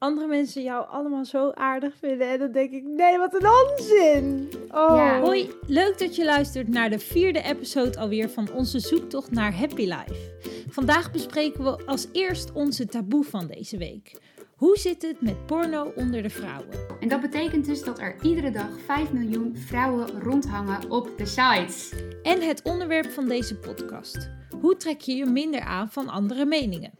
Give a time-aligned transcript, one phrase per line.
[0.00, 2.28] andere mensen jou allemaal zo aardig vinden.
[2.28, 4.48] En dan denk ik, nee, wat een onzin.
[4.68, 4.96] Oh.
[4.96, 5.20] Ja.
[5.20, 9.82] Hoi, leuk dat je luistert naar de vierde episode alweer van onze zoektocht naar Happy
[9.82, 10.32] Life.
[10.68, 14.20] Vandaag bespreken we als eerst onze taboe van deze week.
[14.56, 16.68] Hoe zit het met porno onder de vrouwen?
[17.00, 21.92] En dat betekent dus dat er iedere dag 5 miljoen vrouwen rondhangen op de sites.
[22.22, 24.30] En het onderwerp van deze podcast.
[24.60, 26.90] Hoe trek je je minder aan van andere meningen?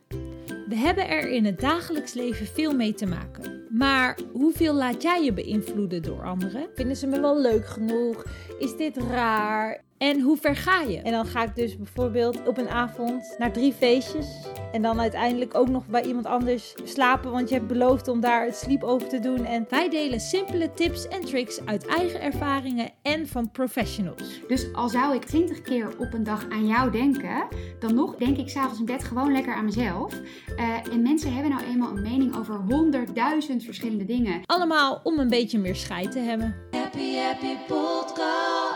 [0.70, 3.66] We hebben er in het dagelijks leven veel mee te maken.
[3.68, 6.68] Maar hoeveel laat jij je beïnvloeden door anderen?
[6.74, 8.24] Vinden ze me wel leuk genoeg?
[8.58, 9.82] Is dit raar?
[10.00, 10.98] En hoe ver ga je?
[10.98, 14.26] En dan ga ik dus bijvoorbeeld op een avond naar drie feestjes.
[14.72, 17.30] En dan uiteindelijk ook nog bij iemand anders slapen.
[17.30, 19.44] Want je hebt beloofd om daar het sleepover te doen.
[19.44, 24.40] En Wij delen simpele tips en tricks uit eigen ervaringen en van professionals.
[24.48, 27.48] Dus al zou ik 20 keer op een dag aan jou denken,
[27.78, 30.14] dan nog denk ik s'avonds in bed gewoon lekker aan mezelf.
[30.56, 34.42] Eh, en mensen hebben nou eenmaal een mening over honderdduizend verschillende dingen.
[34.46, 36.56] Allemaal om een beetje meer scheid te hebben.
[36.70, 38.69] Happy Happy Podcast.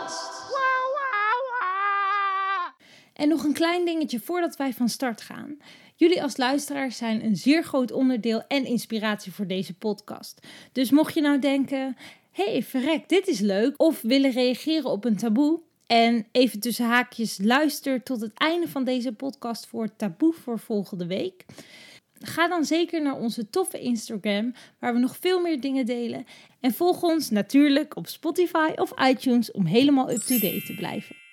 [3.15, 5.57] En nog een klein dingetje voordat wij van start gaan.
[5.95, 10.47] Jullie als luisteraars zijn een zeer groot onderdeel en inspiratie voor deze podcast.
[10.71, 11.97] Dus mocht je nou denken,
[12.31, 17.39] hey, verrek, dit is leuk, of willen reageren op een taboe, en even tussen haakjes
[17.41, 21.45] luister tot het einde van deze podcast voor taboe voor volgende week.
[22.19, 26.25] Ga dan zeker naar onze toffe Instagram, waar we nog veel meer dingen delen.
[26.59, 31.24] En volg ons natuurlijk op Spotify of iTunes om helemaal up-to-date te blijven.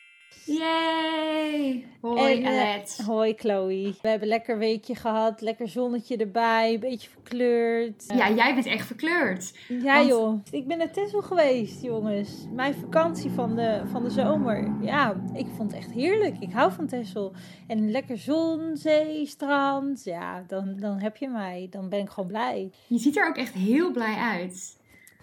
[0.45, 1.85] Yay!
[2.01, 3.01] Hoi En, eh, Alet.
[3.07, 3.95] hoi Chloe.
[4.03, 5.41] We hebben een lekker weekje gehad.
[5.41, 6.75] Lekker zonnetje erbij.
[6.75, 8.05] Een beetje verkleurd.
[8.17, 9.59] Ja, jij bent echt verkleurd.
[9.69, 12.31] Ja Want- joh, ik ben naar Texel geweest jongens.
[12.53, 14.73] Mijn vakantie van de, van de zomer.
[14.81, 16.37] Ja, ik vond het echt heerlijk.
[16.41, 17.33] Ik hou van Texel.
[17.67, 20.05] En lekker zon, zee, strand.
[20.05, 21.67] Ja, dan, dan heb je mij.
[21.71, 22.71] Dan ben ik gewoon blij.
[22.87, 24.77] Je ziet er ook echt heel blij uit.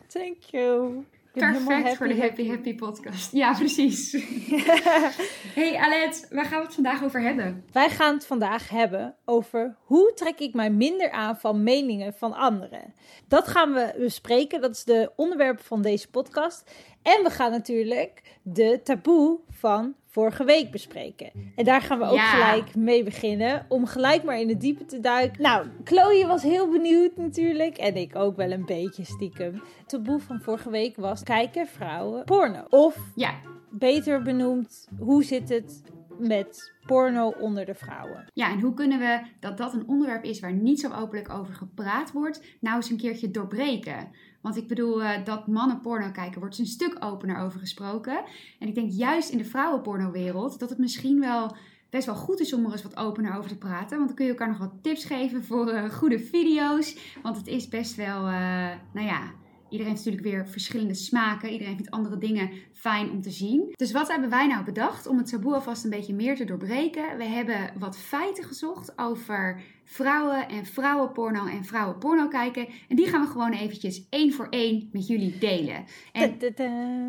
[0.08, 1.04] Thank you.
[1.40, 3.32] Perfect voor de Happy Happy podcast.
[3.32, 4.12] Ja, precies.
[5.60, 7.64] hey Alet, waar gaan we het vandaag over hebben?
[7.72, 12.34] Wij gaan het vandaag hebben over hoe trek ik mij minder aan van meningen van
[12.34, 12.94] anderen.
[13.28, 14.62] Dat gaan we bespreken.
[14.62, 16.72] Dat is de onderwerp van deze podcast.
[17.02, 21.32] En we gaan natuurlijk de taboe van vorige week bespreken.
[21.56, 22.30] En daar gaan we ook Ja.
[22.32, 23.66] gelijk mee beginnen.
[23.70, 25.42] Om gelijk maar in de diepe te duiken.
[25.42, 27.78] Nou, Chloe was heel benieuwd natuurlijk.
[27.78, 29.54] En ik ook wel een beetje stiekem.
[29.78, 32.66] Het taboe van vorige week was kijken vrouwen porno.
[32.70, 33.34] Of Ja,
[33.70, 35.82] beter benoemd, hoe zit het
[36.18, 38.26] met porno onder de vrouwen?
[38.34, 41.54] Ja, en hoe kunnen we dat dat een onderwerp is waar niet zo openlijk over
[41.54, 44.10] gepraat wordt, nou eens een keertje doorbreken?
[44.42, 48.24] Want ik bedoel, eh, dat mannen porno kijken, wordt een stuk opener over gesproken.
[48.60, 51.56] En ik denk juist in de vrouwenpornowereld dat het misschien wel
[51.90, 53.98] best wel goed is om er eens wat opener over te praten.
[53.98, 56.98] Want dan kun je elkaar nog wat tips geven voor eh, goede video's.
[57.24, 59.22] Want het is best wel, eh, nou ja,
[59.70, 61.50] Iedereen heeft natuurlijk weer verschillende smaken.
[61.50, 63.74] Iedereen vindt andere dingen fijn om te zien.
[63.76, 67.18] Dus wat hebben wij nou bedacht om het taboe alvast een beetje meer te doorbreken?
[67.18, 72.68] We hebben wat feiten gezocht over vrouwen en vrouwenporno en vrouwenporno kijken.
[72.88, 75.86] En die gaan we gewoon eventjes één voor één met jullie delen.
[76.12, 76.38] En.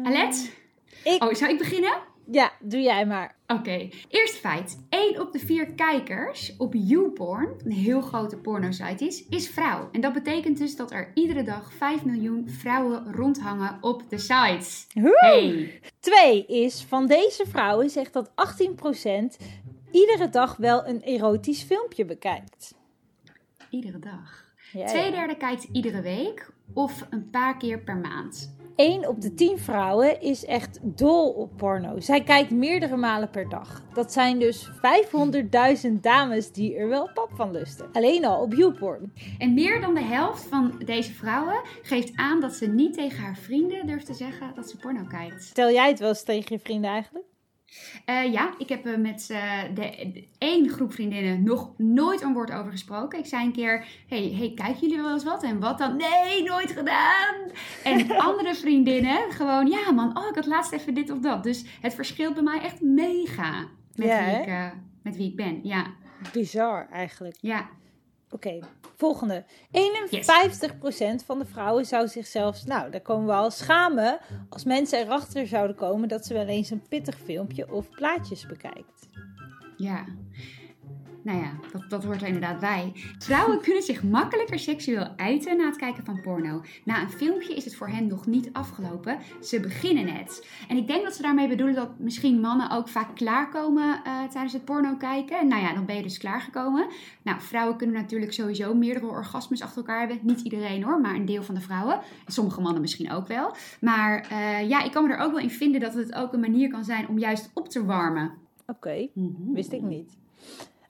[0.02, 0.58] Alet?
[1.04, 1.92] Ik, Oh, zou ik beginnen?
[2.30, 3.34] Ja, doe jij maar.
[3.46, 4.82] Oké, eerst feit.
[4.88, 9.88] 1 op de 4 kijkers op YouPorn, een heel grote pornosite is, is vrouw.
[9.92, 14.86] En dat betekent dus dat er iedere dag 5 miljoen vrouwen rondhangen op de sites.
[14.92, 15.80] Hey!
[16.00, 18.32] Twee is, van deze vrouwen zegt dat 18%
[19.90, 22.74] iedere dag wel een erotisch filmpje bekijkt.
[23.70, 24.48] Iedere dag.
[24.72, 25.34] Ja, Twee ja.
[25.34, 28.58] kijkt iedere week of een paar keer per maand.
[28.80, 32.00] 1 op de 10 vrouwen is echt dol op porno.
[32.00, 33.82] Zij kijkt meerdere malen per dag.
[33.94, 34.70] Dat zijn dus
[35.86, 37.88] 500.000 dames die er wel pap van lusten.
[37.92, 39.12] Alleen al op YouPorn.
[39.38, 43.36] En meer dan de helft van deze vrouwen geeft aan dat ze niet tegen haar
[43.36, 45.42] vrienden durft te zeggen dat ze porno kijkt.
[45.42, 47.29] Stel jij het wel eens tegen je vrienden eigenlijk?
[48.04, 52.32] Eh, ja, ik heb er met eh, de, de één groep vriendinnen nog nooit een
[52.32, 53.18] woord over gesproken.
[53.18, 55.42] Ik zei een keer, hey, hey, kijken jullie wel eens wat?
[55.42, 55.96] En wat dan?
[55.96, 57.34] Nee, nooit gedaan!
[57.84, 61.42] En andere vriendinnen gewoon, ja man, oh, ik had laatst even dit of dat.
[61.42, 64.66] Dus het verschilt bij mij echt mega met, Ja, wie, ik, eh,
[65.02, 65.60] met wie ik ben.
[65.62, 65.86] Ja,
[66.32, 67.36] Bizar eigenlijk.
[67.40, 67.68] ja.
[68.30, 68.58] Oké,
[69.00, 69.44] volgende.
[71.22, 74.18] 51% van de vrouwen zou zichzelf, nou, daar komen we al schamen
[74.48, 79.08] als mensen erachter zouden komen dat ze wel eens een pittig filmpje of plaatjes bekijkt.
[79.76, 80.04] Ja.
[81.22, 82.92] Nou ja, dat, dat hoort er inderdaad bij.
[83.18, 86.62] Vrouwen kunnen zich makkelijker seksueel uiten na het kijken van porno.
[86.84, 89.18] Na een filmpje is het voor hen nog niet afgelopen.
[89.40, 90.46] Ze beginnen net.
[90.68, 94.52] En ik denk dat ze daarmee bedoelen dat misschien mannen ook vaak klaarkomen eh, tijdens
[94.52, 95.48] het porno kijken.
[95.48, 96.86] Nou ja, dan ben je dus klaargekomen.
[97.22, 100.18] Nou, vrouwen kunnen natuurlijk sowieso meerdere orgasmes achter elkaar hebben.
[100.22, 102.00] Niet iedereen hoor, maar een deel van de vrouwen.
[102.26, 103.54] En sommige mannen misschien ook wel.
[103.80, 106.40] Maar uh, ja, ik kan me er ook wel in vinden dat het ook een
[106.40, 108.32] manier kan zijn om juist op te warmen.
[108.66, 109.08] Oké,
[109.52, 110.16] wist ik niet.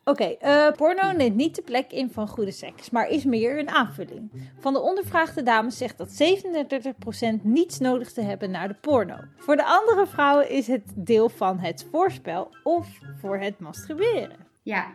[0.05, 3.69] Oké, uh, porno neemt niet de plek in van goede seks, maar is meer een
[3.69, 4.51] aanvulling.
[4.59, 6.23] Van de ondervraagde dames zegt dat
[7.39, 9.17] 37% niets nodig te hebben naar de porno.
[9.37, 12.89] Voor de andere vrouwen is het deel van het voorspel of
[13.21, 14.37] voor het masturberen.
[14.63, 14.91] Ja,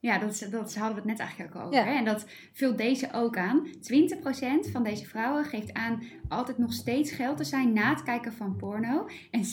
[0.00, 1.74] ja, dat, dat hadden we het net eigenlijk ook over.
[1.74, 1.84] Ja.
[1.84, 1.94] Hè?
[1.94, 3.66] En dat vult deze ook aan.
[3.66, 8.32] 20% van deze vrouwen geeft aan altijd nog steeds geld te zijn na het kijken
[8.32, 9.08] van porno.
[9.30, 9.46] En 17%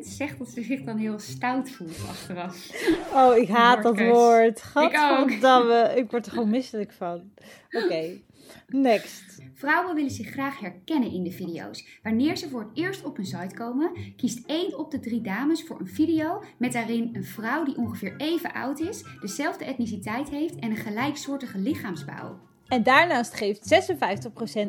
[0.00, 2.70] zegt dat ze zich dan heel stout voelt achteraf.
[3.14, 4.58] Oh, ik haat dat woord.
[4.58, 4.94] Ik ook.
[4.94, 7.30] Gadverdamme, ik word er gewoon misselijk van.
[7.70, 8.20] Oké,
[8.68, 9.35] next.
[9.58, 11.86] Vrouwen willen zich graag herkennen in de video's.
[12.02, 15.62] Wanneer ze voor het eerst op een site komen, kiest één op de drie dames
[15.62, 20.54] voor een video met daarin een vrouw die ongeveer even oud is, dezelfde etniciteit heeft
[20.58, 22.38] en een gelijksoortige lichaamsbouw.
[22.68, 23.74] En daarnaast geeft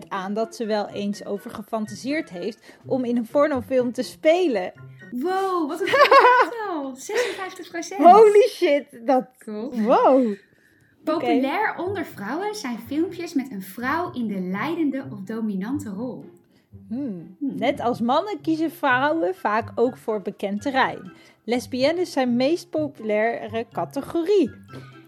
[0.05, 4.73] 56% aan dat ze wel eens over gefantaseerd heeft om in een pornofilm te spelen.
[5.11, 6.95] Wow, wat een getal!
[7.95, 7.97] 56%!
[7.97, 9.27] Holy shit, dat...
[9.37, 9.71] Cool.
[9.71, 10.35] Wow.
[11.13, 16.25] Populair onder vrouwen zijn filmpjes met een vrouw in de leidende of dominante rol.
[16.87, 17.35] Hmm.
[17.39, 21.11] Net als mannen kiezen vrouwen vaak ook voor bekend terrein.
[21.43, 24.51] Lesbiennes zijn meest populaire categorie.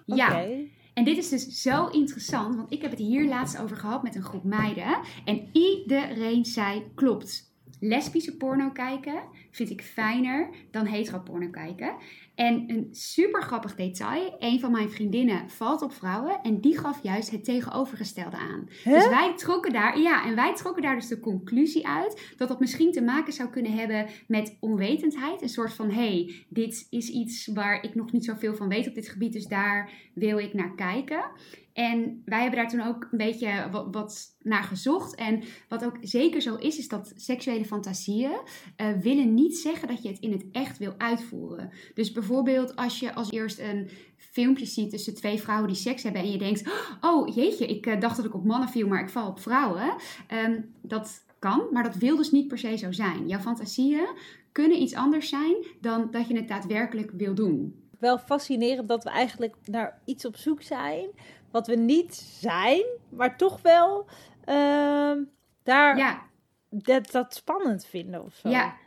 [0.06, 0.46] Ja,
[0.94, 4.16] en dit is dus zo interessant, want ik heb het hier laatst over gehad met
[4.16, 5.00] een groep meiden.
[5.25, 11.96] En iedereen zei, klopt, lesbische porno kijken vind ik fijner dan hetero porno kijken.
[12.39, 17.03] En een super grappig detail, een van mijn vriendinnen valt op vrouwen en die gaf
[17.03, 18.65] juist het tegenovergestelde aan.
[18.83, 22.59] Dus wij trokken daar, ja, en wij trokken daar dus de conclusie uit dat dat
[22.59, 25.41] misschien te maken zou kunnen hebben met onwetendheid.
[25.41, 28.95] Een soort van, hey, dit is iets waar ik nog niet zoveel van weet op
[28.95, 31.31] dit gebied, dus daar wil ik naar kijken.
[31.80, 35.16] En wij hebben daar toen ook een beetje wat, naar gezocht.
[35.16, 38.40] En wat ook zeker zo is, is dat seksuele fantasieën
[38.76, 41.70] eh, willen niet zeggen dat je het in het echt wil uitvoeren.
[41.94, 46.22] Dus bijvoorbeeld als je als eerst een filmpje ziet tussen twee vrouwen die seks hebben
[46.22, 46.64] en je denkt,
[47.02, 49.96] oh jeetje, ik eh, dacht dat ik op mannen viel, maar ik val op vrouwen.
[50.28, 53.28] Ehm, dat kan, maar dat wil dus niet per se zo zijn.
[53.28, 54.08] Jouw fantasieën
[54.52, 57.88] kunnen iets anders zijn dan dat je het daadwerkelijk wil doen.
[58.00, 61.10] Wel fascinerend dat we eigenlijk naar iets op zoek zijn
[61.51, 64.06] wat we niet zijn, maar toch wel
[64.46, 65.24] ehm,
[65.63, 66.22] daar Ja,
[66.69, 68.50] dat, dat spannend vinden of zo.
[68.50, 68.78] Ja,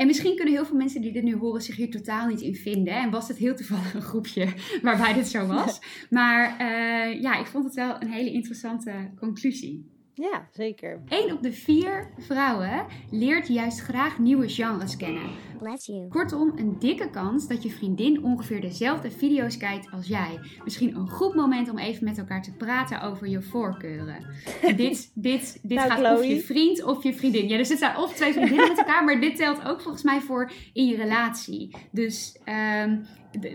[0.00, 2.54] en misschien kunnen heel veel mensen die dit nu horen zich hier totaal niet in
[2.54, 2.94] vinden.
[2.94, 5.80] En was het heel toevallig een groepje waarbij dit zo was.
[6.10, 9.89] Maar eh, ja, ik vond het wel een hele interessante conclusie.
[10.14, 11.00] Ja, zeker.
[11.08, 15.22] Eén op de vier vrouwen leert juist graag nieuwe genres kennen.
[15.58, 16.08] Bless you.
[16.08, 20.38] Kortom, een dikke kans dat je vriendin ongeveer dezelfde video's kijkt als jij.
[20.64, 24.26] Misschien een goed moment om even met elkaar te praten over je voorkeuren.
[24.62, 26.26] En dit dit, dit Nou, gaat of Chloe.
[26.34, 27.48] je vriend of je vriendin.
[27.48, 30.20] Ja, dus het zijn of twee vriendinnen met elkaar, maar dit telt ook volgens mij
[30.20, 31.76] voor in je relatie.
[31.92, 33.08] Dus ehm, d-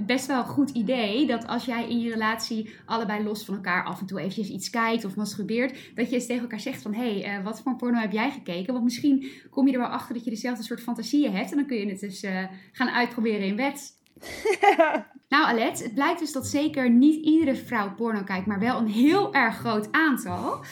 [0.06, 3.83] best wel een goed idee dat als jij in je relatie allebei los van elkaar
[3.86, 6.94] af en toe eventjes iets kijkt of masturbeert, dat je eens tegen elkaar zegt van,
[6.94, 8.74] hé, hey, eh, wat voor porno heb jij gekeken?
[8.74, 11.66] Want misschien kom je er wel achter dat je dezelfde soort fantasieën hebt en dan
[11.66, 13.94] kun je het dus eh, gaan uitproberen in bed.
[15.30, 18.88] Nou, Alet, het blijkt dus dat zeker niet iedere vrouw porno kijkt, maar wel een
[18.88, 20.63] heel erg groot aantal.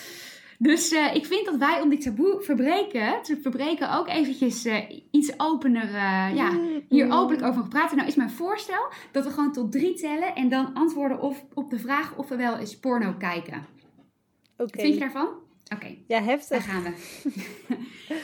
[0.59, 4.99] Dus eh, ik vind dat wij om dit taboe verbreken, te verbreken ook eventjes eh,
[5.11, 7.97] iets opener, eh, ja, hier openlijk over praten.
[7.97, 11.69] Nou is mijn voorstel dat we gewoon tot drie tellen en dan antwoorden of, op
[11.69, 13.65] de vraag of we wel eens porno kijken.
[14.57, 14.71] Oké.
[14.71, 15.27] Wat vind je daarvan?
[15.73, 16.65] Oké, Ja, daar heftig.
[16.65, 16.93] gaan we.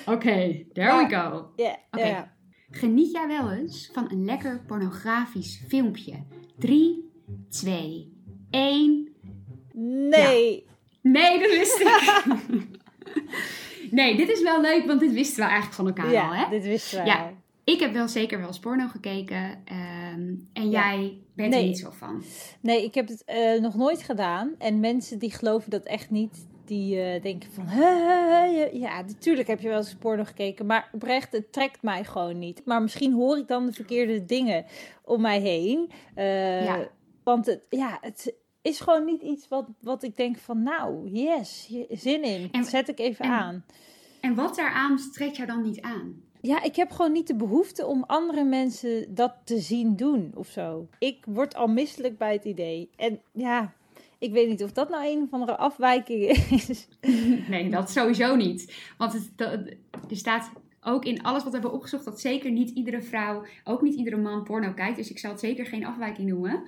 [0.14, 1.52] Oké, there we go.
[1.56, 2.06] Ja, Oké.
[2.06, 2.34] ja.
[2.72, 6.24] Geniet jij wel eens van een lekker pornografisch filmpje?
[6.58, 7.10] 3,
[7.50, 8.14] 2,
[8.50, 9.08] 1.
[9.74, 10.66] Nee.
[11.12, 12.24] Nee, dat wist ik.
[13.92, 16.50] nee, dit is wel leuk, want dit wisten we eigenlijk van elkaar Ja, al, hè?
[16.50, 17.20] dit wisten we Ja.
[17.24, 17.38] al.
[17.64, 19.62] Ik heb wel zeker wel eens porno gekeken.
[19.66, 20.94] ehm, en Ja.
[20.94, 21.62] jij bent Nee.
[21.62, 22.24] er niet zo van.
[22.62, 24.52] Nee, ik heb het eh, nog nooit gedaan.
[24.58, 27.64] En mensen die geloven dat echt niet, die eh, denken van...
[27.68, 30.66] "Hè, Ja, natuurlijk heb je wel eens porno gekeken.
[30.66, 32.62] Maar oprecht, het trekt mij gewoon niet.
[32.66, 34.66] Maar misschien hoor ik dan de verkeerde dingen
[35.04, 35.92] om mij heen.
[36.16, 36.88] Eh, Ja.
[37.24, 40.64] Want het, ja, het is gewoon niet iets wat, wat ik denk van...
[40.64, 42.50] Nou, yes, zin in.
[42.52, 43.64] En- Zet ik even en- aan.
[44.22, 46.22] En wat daaraan trekt jou dan niet aan?
[46.42, 50.48] Ja, ik heb gewoon niet de behoefte om andere mensen dat te zien doen of
[50.48, 50.88] zo.
[51.00, 52.90] Ik word al misselijk bij het idee.
[52.96, 53.74] En ja,
[54.18, 56.88] ik weet niet of dat nou een of andere afwijking is.
[57.50, 58.74] Nee, dat sowieso niet.
[58.98, 59.60] Want het, dat-
[60.10, 60.52] er staat
[60.82, 64.18] ook in alles wat we hebben opgezocht dat zeker niet iedere vrouw, ook niet iedere
[64.18, 64.96] man porno kijkt.
[64.98, 66.64] Dus ik zal het zeker geen afwijking noemen.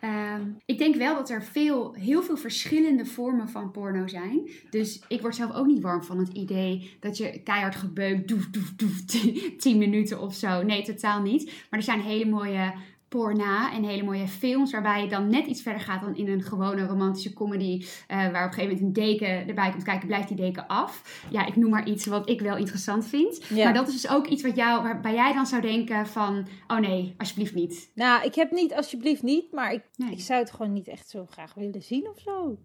[0.00, 4.50] Ehm, ik denk wel dat er veel, heel veel verschillende vormen van porno zijn.
[4.70, 8.50] Dus ik word zelf ook niet warm van het idee dat je keihard gebeukt, doef,
[8.50, 9.04] doef, doef,
[9.58, 10.62] 10 minuten of zo.
[10.62, 11.44] Nee, totaal niet.
[11.44, 12.74] Maar er zijn hele mooie
[13.08, 16.42] porna en hele mooie films waarbij je dan net iets verder gaat dan in een
[16.42, 17.84] gewone romantische comedy.
[18.06, 21.24] eh, waar op een gegeven moment een deken erbij komt kijken, blijft die deken af.
[21.30, 23.44] Ja, ik noem maar iets wat ik wel interessant vind.
[23.48, 23.64] Ja.
[23.64, 26.78] Maar dat is dus ook iets wat jou, waarbij jij dan zou denken van, oh
[26.78, 27.90] nee, alsjeblieft niet.
[27.94, 30.10] Nou, ik heb niet, alsjeblieft niet, maar ik, Nee.
[30.10, 32.58] ik zou het gewoon niet echt zo graag willen zien of zo.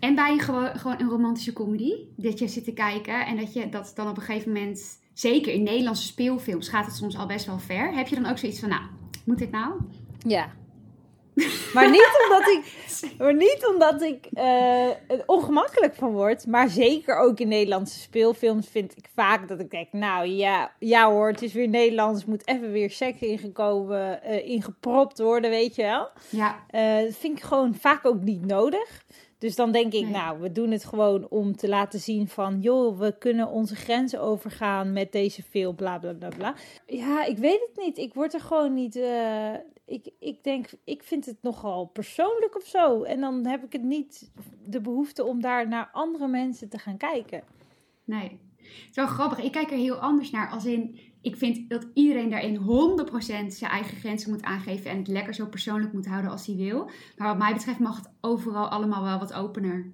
[0.00, 3.68] En bij gewoon, gewoon een romantische comedy, dat je zit te kijken en dat je
[3.68, 7.46] dat dan op een gegeven moment, zeker in Nederlandse speelfilms, gaat het soms al best
[7.46, 7.94] wel ver.
[7.94, 8.82] Heb je dan ook zoiets van, nou,
[9.24, 9.72] moet dit nou?
[10.26, 10.50] Ja.
[11.74, 12.72] Maar niet omdat ik,
[13.18, 16.46] maar niet omdat ik eh, er ongemakkelijk van word.
[16.46, 19.92] Maar zeker ook in Nederlandse speelfilms vind ik vaak dat ik denk...
[19.92, 22.24] Nou ja, ja hoor, het is weer Nederlands.
[22.24, 26.08] Moet even weer seks ingekomen, eh, ingepropt worden, weet je wel.
[26.28, 29.04] Ja, Eh, dat vind ik gewoon vaak ook niet nodig.
[29.40, 30.10] Dus dan denk ik, Nee.
[30.10, 32.60] nou, we doen het gewoon om te laten zien van...
[32.60, 36.54] joh, we kunnen onze grenzen overgaan met deze film, bla, bla, bla, bla.
[36.86, 37.98] Ja, ik weet het niet.
[37.98, 38.96] Ik word er gewoon niet...
[38.96, 39.52] eh,
[39.84, 43.02] ik, ik denk, ik vind het nogal persoonlijk of zo.
[43.02, 44.30] En dan heb ik het niet
[44.66, 47.42] de behoefte om daar naar andere mensen te gaan kijken.
[48.04, 48.38] nee.
[48.60, 49.38] Het is wel grappig.
[49.44, 50.50] Ik kijk er heel anders naar.
[50.50, 53.12] Als in, ik vind dat iedereen daarin 100%
[53.46, 54.90] zijn eigen grenzen moet aangeven.
[54.90, 56.90] En het lekker zo persoonlijk moet houden als hij wil.
[57.16, 59.92] Maar wat mij betreft mag het overal allemaal wel wat opener.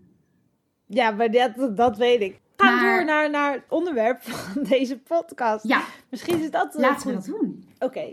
[0.87, 2.40] Ja, maar dat, dat weet ik.
[2.56, 5.68] Maar- door naar, naar het onderwerp van deze podcast.
[5.68, 6.75] Ja, Misschien is dat...
[6.75, 7.68] laten we dat doen.
[7.78, 8.12] Oké,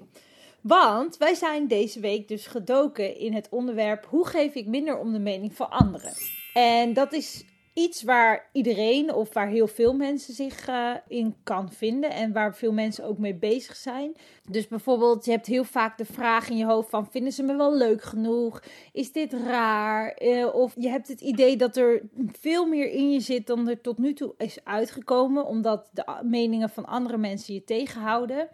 [0.62, 5.12] want wij zijn deze week dus gedoken in het onderwerp hoe geef ik minder om
[5.12, 6.14] de mening van anderen.
[6.54, 11.72] En dat is iets waar iedereen of waar heel veel mensen zich eh, in kan
[11.72, 14.16] vinden en waar veel mensen ook mee bezig zijn.
[14.50, 17.56] Dus bijvoorbeeld, je hebt heel vaak de vraag in je hoofd van vinden ze me
[17.56, 18.64] wel leuk genoeg?
[18.92, 20.12] Is dit raar?
[20.12, 22.02] Eh, of je hebt het idee dat er
[22.32, 26.70] veel meer in je zit dan er tot nu toe is uitgekomen, omdat de meningen
[26.70, 28.50] van andere mensen je tegenhouden.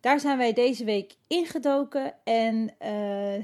[0.00, 2.90] Daar zijn wij deze week ingedoken en eh,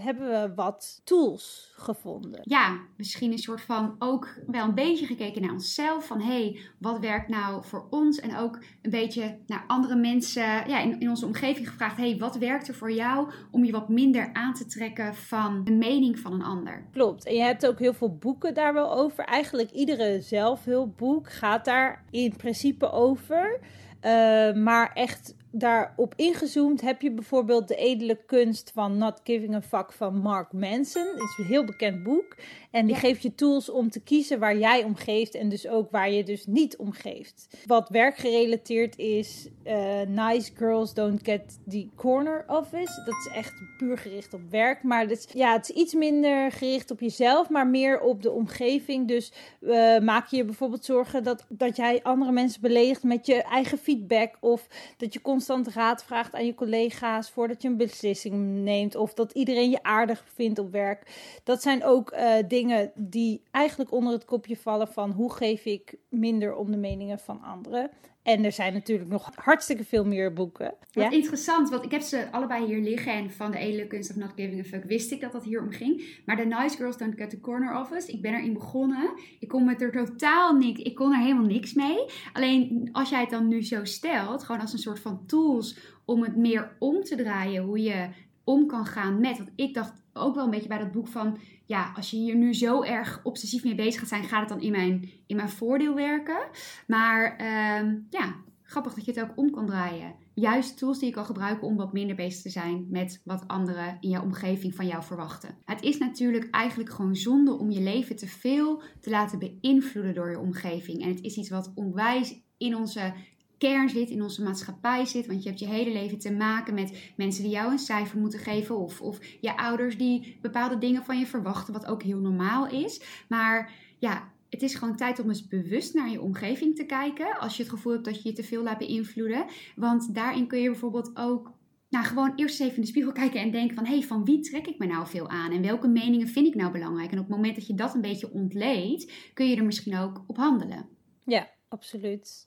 [0.05, 2.41] hebben we wat tools gevonden.
[2.43, 6.07] ja, misschien een soort van ook wel een beetje gekeken naar onszelf.
[6.07, 8.21] Van hé, hey, wat werkt nou voor ons?
[8.21, 11.97] En ook een beetje naar andere mensen ja, in, in onze omgeving gevraagd.
[11.97, 15.65] Hé, hey, wat werkt er voor jou om je wat minder aan te trekken van
[15.65, 16.87] de mening van een ander?
[16.93, 17.27] Klopt.
[17.27, 19.25] En je hebt ook heel veel boeken daar wel over.
[19.25, 23.61] Eigenlijk iedere zelfhulpboek gaat daar in principe over.
[24.01, 29.63] Eh, maar echt daarop ingezoomd heb je bijvoorbeeld De Edele Kunst van Not Giving a
[29.63, 31.07] Fuck van Mark Manson.
[31.07, 32.37] Het is een heel bekend boek.
[32.71, 33.01] En die Ja.
[33.01, 36.25] geeft je tools om te kiezen waar jij om geeft en dus ook waar je
[36.25, 37.47] dus niet om geeft.
[37.67, 43.03] Wat werkgerelateerd is, eh, Nice Girls Don't Get the Corner Office.
[43.05, 44.83] Dat is echt puur gericht op werk.
[44.83, 48.31] Maar dat is, ja, het is iets minder gericht op jezelf, maar meer op de
[48.31, 49.09] omgeving.
[49.09, 53.43] Dus eh, maak je je bijvoorbeeld zorgen dat, dat jij andere mensen beledigt met je
[53.43, 54.37] eigen feedback.
[54.41, 58.95] Of dat je constant raad vraagt aan je collega's voordat je een beslissing neemt.
[58.95, 61.39] Of dat iedereen je aardig vindt op werk.
[61.45, 65.97] Dat zijn ook eh, dingen die eigenlijk onder het kopje vallen van hoe geef ik
[66.09, 67.91] minder om de meningen van anderen.
[68.25, 70.75] En er zijn natuurlijk nog hartstikke veel meer boeken.
[70.93, 71.11] Wat Ja?
[71.11, 73.13] interessant, want ik heb ze allebei hier liggen.
[73.13, 75.63] En van de edele kunst of not giving a fuck wist ik dat dat hier
[75.63, 76.21] om ging.
[76.25, 79.11] Maar de Nice Girls Don't Get the Corner Office, ik ben erin begonnen.
[79.41, 82.05] Ik kon met er totaal niks, ik kon er helemaal niks mee.
[82.33, 86.23] Alleen als jij het dan nu zo stelt, gewoon als een soort van tools om
[86.23, 87.63] het meer om te draaien.
[87.63, 88.09] Hoe je
[88.45, 89.37] om kan gaan met.
[89.37, 91.39] Want ik dacht ook wel een beetje bij dat boek van...
[91.67, 94.61] Ja, als je hier nu zo erg obsessief mee bezig gaat zijn, gaat het dan
[94.61, 96.39] in mijn, in mijn voordeel werken.
[96.87, 100.15] Maar ehm, ja, grappig dat je het ook om kan draaien.
[100.35, 103.97] Juist tools die je kan gebruiken om wat minder bezig te zijn met wat anderen
[104.01, 105.57] in jouw omgeving van jou verwachten.
[105.65, 110.31] Het is natuurlijk eigenlijk gewoon zonde om je leven te veel te laten beïnvloeden door
[110.31, 111.03] je omgeving.
[111.03, 113.13] En het is iets wat onwijs in onze
[113.59, 115.27] kern zit, in onze maatschappij zit.
[115.27, 118.39] Want je hebt je hele leven te maken met mensen die jou een cijfer moeten
[118.39, 118.79] geven.
[118.79, 123.01] Of, of je ouders die bepaalde dingen van je verwachten, wat ook heel normaal is.
[123.29, 127.39] Maar ja, het is gewoon tijd om eens bewust naar je omgeving te kijken.
[127.39, 129.45] Als je het gevoel hebt dat je je te veel laat beïnvloeden.
[129.77, 131.53] Want daarin kun je bijvoorbeeld ook
[131.95, 133.85] nou, gewoon eerst eens even in de spiegel kijken en denken van...
[133.85, 135.53] hé, hey, van wie trek ik me nou veel aan?
[135.53, 137.13] En welke meningen vind ik nou belangrijk?
[137.13, 140.25] En op het moment dat je dat een beetje ontleedt, kun je er misschien ook
[140.27, 140.89] op handelen.
[141.25, 142.47] Ja, absoluut.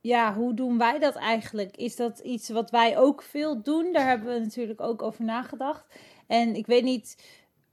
[0.00, 1.76] Ja, hoe doen wij dat eigenlijk?
[1.76, 3.92] Is dat iets wat wij ook veel doen?
[3.92, 5.84] Daar hebben we natuurlijk ook over nagedacht.
[6.26, 7.24] En ik weet niet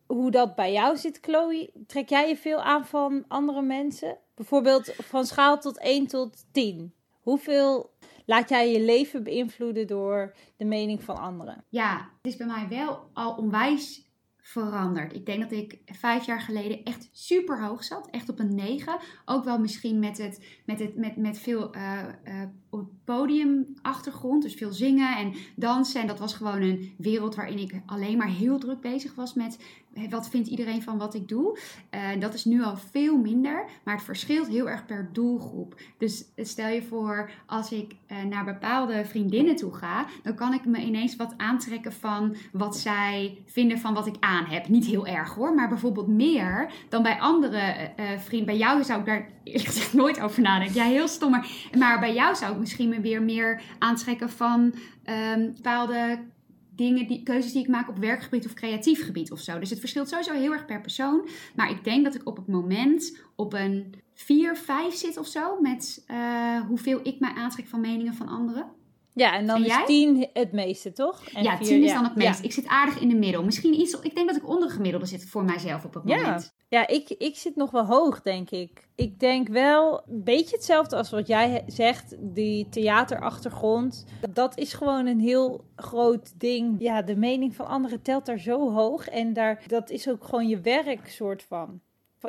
[0.06, 1.70] hoe dat bij jou zit, Chloe.
[1.88, 4.18] Trek jij je veel aan van andere mensen?
[4.36, 6.94] Bijvoorbeeld van schaal tot 1 tot 10.
[7.22, 7.94] Hoeveel
[8.26, 11.64] laat jij je leven beïnvloeden door de mening van anderen?
[11.70, 14.05] Ja, het is bij mij wel al onwijs
[14.48, 15.14] veranderd.
[15.14, 18.10] Ik denk dat ik vijf jaar geleden echt super hoog zat.
[18.10, 18.98] Echt op een 9.
[19.26, 22.42] Ook wel misschien met, het, met, het, met, met veel uh, uh,
[23.04, 24.44] podiumachtergrond.
[24.44, 26.02] Dus veel zingen en dansen.
[26.02, 29.58] En dat was gewoon een wereld waarin ik alleen maar heel druk bezig was met
[30.10, 31.60] wat vindt iedereen van wat ik doe.
[31.92, 35.82] Uh, dat is nu al veel minder, maar het verschilt heel erg per doelgroep.
[35.98, 40.66] Dus stel je voor, als ik uh, naar bepaalde vriendinnen toe ga, dan kan ik
[40.66, 44.68] me ineens wat aantrekken van wat zij vinden van wat ik aan heb.
[44.68, 48.48] Niet heel erg hoor, maar bijvoorbeeld meer dan bij andere uh, vrienden.
[48.48, 49.30] Bij jou zou ik daar
[49.94, 50.76] nooit over nadenken.
[50.76, 51.32] Ja, heel stom.
[51.32, 54.74] Maar, maar bij jou zou ik misschien me weer meer aantrekken van
[55.06, 56.20] um, bepaalde
[56.76, 59.60] dingen, die, keuzes die ik maak op werkgebied of creatief gebied of zo.
[59.60, 61.28] Dus het verschilt sowieso heel erg per persoon.
[61.56, 65.62] Maar ik denk dat ik op het moment op een 4, 5 zit of zo.
[65.62, 68.66] Met uh, hoeveel ik mij aantrek van meningen van anderen.
[69.16, 71.26] Ja, en dan en is 10 het meeste, toch?
[71.34, 72.40] En ja, 10 is dan het meest.
[72.40, 72.44] Ja.
[72.44, 73.44] Ik zit aardig in de middel.
[73.44, 76.54] Misschien iets, ik denk dat ik onder gemiddelde zit voor mijzelf op het moment.
[76.68, 78.88] Ja, ja ik, ik zit nog wel hoog, denk ik.
[78.96, 82.16] Ik denk wel een beetje hetzelfde als wat jij zegt.
[82.20, 84.06] Die theaterachtergrond.
[84.30, 86.76] Dat is gewoon een heel groot ding.
[86.80, 89.08] Ja, de mening van anderen telt daar zo hoog.
[89.08, 91.82] En daar, dat is ook gewoon je werk, soort van.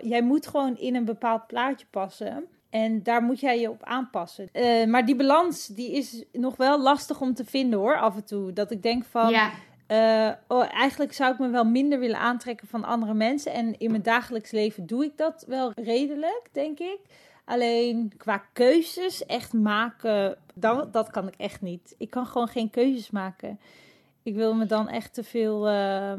[0.02, 2.48] Jij moet gewoon in een bepaald plaatje passen.
[2.84, 4.48] En daar moet jij je op aanpassen.
[4.52, 8.24] Uh, maar die balans die is nog wel lastig om te vinden hoor, af en
[8.24, 8.52] toe.
[8.52, 9.30] Dat ik denk van.
[9.30, 9.50] Ja.
[9.88, 13.52] Uh, oh, eigenlijk zou ik me wel minder willen aantrekken van andere mensen.
[13.52, 16.98] En in mijn dagelijks leven doe ik dat wel redelijk, denk ik.
[17.44, 21.94] Alleen qua keuzes echt maken, dat, dat kan ik echt niet.
[21.98, 23.60] Ik kan gewoon geen keuzes maken.
[24.22, 25.68] Ik wil me dan echt te veel.
[25.68, 26.12] Uh,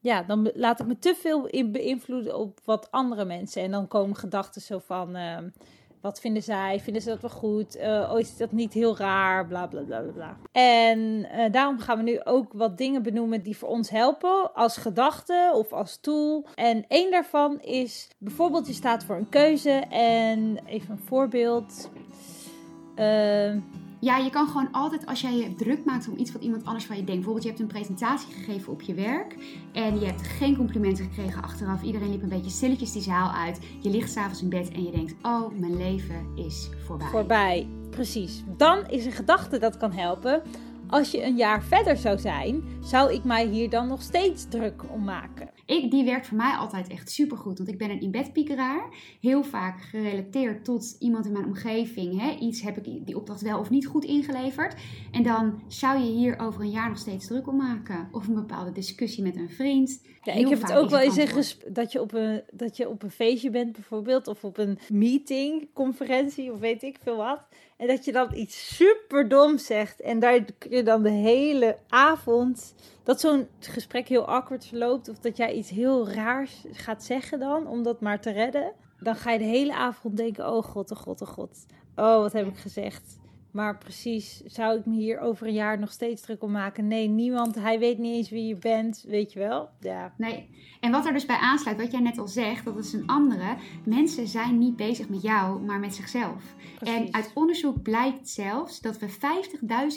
[0.00, 3.62] ja, dan laat ik me te veel in beïnvloeden op wat andere mensen.
[3.62, 5.16] En dan komen gedachten zo van.
[5.16, 5.36] Uh,
[6.00, 6.80] wat vinden zij?
[6.80, 7.76] Vinden ze dat wel goed?
[7.76, 9.46] Uh, is dat niet heel raar?
[9.46, 10.36] Bla bla bla bla.
[10.52, 14.54] En uh, daarom gaan we nu ook wat dingen benoemen die voor ons helpen.
[14.54, 16.46] Als gedachte of als tool.
[16.54, 19.70] En één daarvan is bijvoorbeeld: je staat voor een keuze.
[19.90, 21.90] En even een voorbeeld.
[22.96, 23.56] Uh,
[24.00, 26.86] ja, je kan gewoon altijd, als jij je druk maakt om iets wat iemand anders
[26.86, 27.24] van je denkt.
[27.24, 29.36] Bijvoorbeeld, je hebt een presentatie gegeven op je werk.
[29.72, 31.82] En je hebt geen complimenten gekregen achteraf.
[31.82, 33.60] Iedereen liep een beetje stilletjes die zaal uit.
[33.80, 37.08] Je ligt s'avonds in bed en je denkt: Oh, mijn leven is voorbij.
[37.08, 38.44] Voorbij, precies.
[38.56, 40.42] Dan is een gedachte dat kan helpen.
[40.86, 44.82] Als je een jaar verder zou zijn, zou ik mij hier dan nog steeds druk
[44.92, 45.50] om maken.
[45.68, 47.58] Ik, die werkt voor mij altijd echt supergoed.
[47.58, 48.88] Want ik ben een in-bed-piekeraar.
[49.20, 52.20] Heel vaak gerelateerd tot iemand in mijn omgeving.
[52.20, 52.36] Hè?
[52.38, 54.74] Iets heb ik die opdracht wel of niet goed ingeleverd.
[55.10, 58.08] En dan zou je hier over een jaar nog steeds druk om maken.
[58.12, 60.00] Of een bepaalde discussie met een vriend.
[60.22, 63.02] Ja, ik heb het ook wel eens in dat je, op een, dat je op
[63.02, 64.26] een feestje bent bijvoorbeeld.
[64.26, 67.40] Of op een meeting, conferentie of weet ik veel wat.
[67.78, 70.00] En dat je dan iets super dom zegt.
[70.00, 72.74] En daar kun je dan de hele avond.
[73.02, 75.08] Dat zo'n gesprek heel awkward verloopt.
[75.08, 77.66] Of dat jij iets heel raars gaat zeggen dan.
[77.66, 78.72] Om dat maar te redden.
[79.00, 81.66] Dan ga je de hele avond denken: oh god, oh god, oh god.
[81.96, 83.18] Oh, wat heb ik gezegd?
[83.50, 86.86] Maar precies, zou ik me hier over een jaar nog steeds druk om maken?
[86.86, 87.54] Nee, niemand.
[87.54, 89.68] Hij weet niet eens wie je bent, weet je wel?
[89.80, 90.12] Ja.
[90.16, 90.48] Nee.
[90.80, 93.56] En wat er dus bij aansluit, wat jij net al zegt, dat is een andere.
[93.84, 96.42] Mensen zijn niet bezig met jou, maar met zichzelf.
[96.78, 96.96] Precies.
[96.96, 99.08] En uit onderzoek blijkt zelfs dat we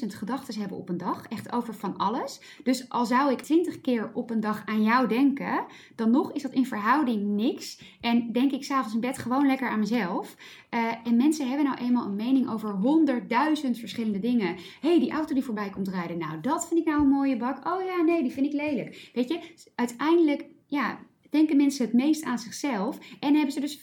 [0.02, 1.28] 50.000 gedachten hebben op een dag.
[1.28, 2.42] Echt over van alles.
[2.64, 6.42] Dus al zou ik 20 keer op een dag aan jou denken, dan nog is
[6.42, 7.82] dat in verhouding niks.
[8.02, 10.36] En denk ik s'avonds in bed gewoon lekker aan mezelf.
[10.70, 13.22] Uh, en mensen hebben nou eenmaal een mening over 100.000
[13.74, 14.56] verschillende dingen.
[14.82, 16.18] hey, die auto die voorbij komt rijden.
[16.18, 17.68] Nou, dat vind ik nou een mooie bak.
[17.68, 19.10] Oh ja, nee, die vind ik lelijk.
[19.14, 19.40] Weet je,
[19.76, 21.00] uiteindelijk, ja,
[21.32, 23.00] denken mensen het meest aan zichzelf.
[23.20, 23.80] En hebben ze dus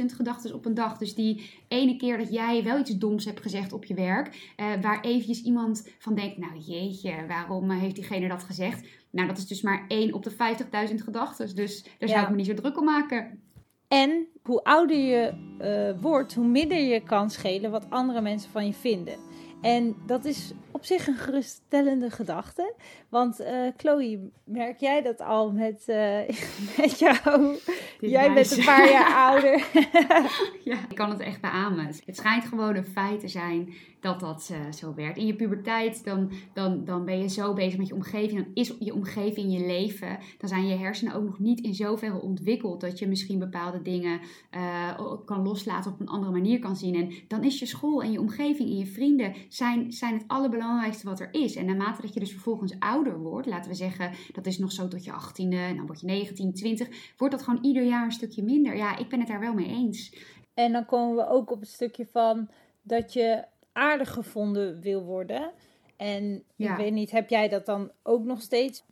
[0.00, 0.98] 50.000 gedachten op een dag.
[0.98, 4.52] Dus die ene keer dat jij wel iets doms hebt gezegd op je werk.
[4.56, 8.86] Uh, waar eventjes iemand van denkt, nou jeetje, waarom heeft diegene dat gezegd?
[9.10, 11.54] Nou, dat is dus maar 1 op de 50.000 gedachten.
[11.54, 12.22] Dus daar zou ja.
[12.22, 13.42] ik me niet zo druk om maken.
[13.88, 18.66] En hoe ouder je uh, wordt, hoe minder je kan schelen wat andere mensen van
[18.66, 19.16] je vinden.
[19.64, 22.74] En dat is op zich een geruststellende gedachte.
[23.08, 26.18] Want uh, Chloe, merk jij dat al met, uh,
[26.78, 27.56] met jou?
[28.00, 29.66] Dit jij bent een paar jaar ouder.
[30.64, 31.86] Ja, ik kan het echt beamen.
[31.86, 35.18] Het schijnt gewoon een feit te zijn dat dat eh, zo werkt.
[35.18, 38.42] In je puberteit, dan, dan, dan ben je zo bezig met je omgeving.
[38.42, 40.18] Dan is je omgeving je leven.
[40.38, 44.20] Dan zijn je hersenen ook nog niet in zoverre ontwikkeld dat je misschien bepaalde dingen
[44.50, 46.94] eh, kan loslaten op een andere manier kan zien.
[46.94, 51.08] En dan is je school en je omgeving en je vrienden zijn, zijn het allerbelangrijkste
[51.08, 51.56] wat er is.
[51.56, 54.88] En naarmate dat je dus vervolgens ouder wordt, laten we zeggen, dat is nog zo
[54.88, 58.42] tot je 18e, dan word je 19, 20, wordt dat gewoon ieder jaar een stukje
[58.42, 58.76] minder.
[58.76, 60.16] Ja, ik ben het daar wel mee eens.
[60.54, 62.48] En dan komen we ook op het stukje van
[62.82, 65.52] dat je aardig gevonden wil worden.
[65.96, 66.70] En Ja.
[66.70, 68.84] ik weet niet, heb jij dat dan ook nog steeds?